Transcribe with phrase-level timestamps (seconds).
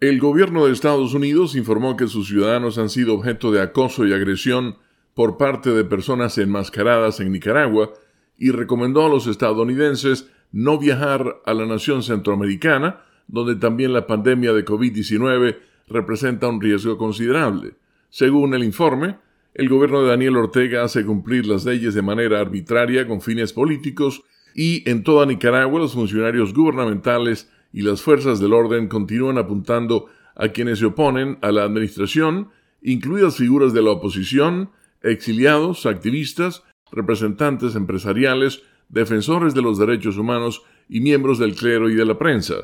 [0.00, 4.12] El gobierno de Estados Unidos informó que sus ciudadanos han sido objeto de acoso y
[4.12, 4.76] agresión
[5.12, 7.94] por parte de personas enmascaradas en Nicaragua
[8.38, 14.52] y recomendó a los estadounidenses no viajar a la nación centroamericana, donde también la pandemia
[14.52, 15.58] de COVID-19
[15.88, 17.74] representa un riesgo considerable.
[18.08, 19.18] Según el informe,
[19.52, 24.22] el gobierno de Daniel Ortega hace cumplir las leyes de manera arbitraria con fines políticos
[24.54, 30.48] y en toda Nicaragua los funcionarios gubernamentales y las fuerzas del orden continúan apuntando a
[30.48, 32.50] quienes se oponen a la administración,
[32.82, 34.70] incluidas figuras de la oposición,
[35.02, 42.04] exiliados, activistas, representantes empresariales, defensores de los derechos humanos y miembros del clero y de
[42.04, 42.54] la prensa.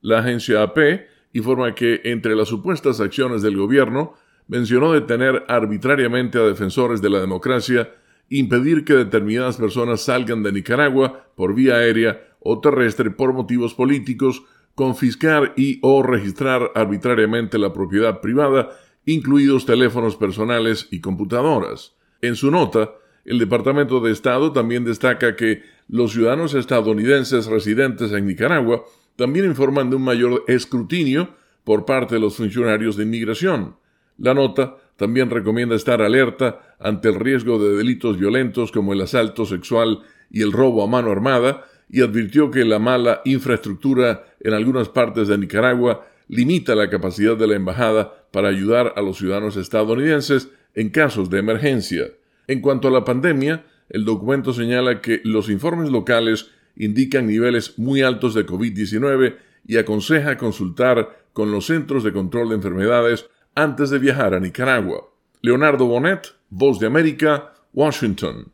[0.00, 0.78] La agencia AP
[1.32, 4.14] informa que entre las supuestas acciones del gobierno
[4.48, 7.92] mencionó detener arbitrariamente a defensores de la democracia,
[8.28, 14.42] impedir que determinadas personas salgan de Nicaragua por vía aérea o terrestre por motivos políticos,
[14.74, 18.70] confiscar y o registrar arbitrariamente la propiedad privada,
[19.04, 21.94] incluidos teléfonos personales y computadoras.
[22.20, 22.92] En su nota,
[23.24, 28.84] el Departamento de Estado también destaca que los ciudadanos estadounidenses residentes en Nicaragua
[29.16, 31.30] también informan de un mayor escrutinio
[31.64, 33.76] por parte de los funcionarios de inmigración.
[34.18, 39.44] La nota también recomienda estar alerta ante el riesgo de delitos violentos como el asalto
[39.44, 44.88] sexual y el robo a mano armada, y advirtió que la mala infraestructura en algunas
[44.88, 50.48] partes de Nicaragua limita la capacidad de la embajada para ayudar a los ciudadanos estadounidenses
[50.74, 52.06] en casos de emergencia.
[52.48, 58.02] En cuanto a la pandemia, el documento señala que los informes locales indican niveles muy
[58.02, 63.98] altos de COVID-19 y aconseja consultar con los Centros de Control de Enfermedades antes de
[63.98, 65.08] viajar a Nicaragua.
[65.42, 68.44] Leonardo Bonet, Voz de América, Washington.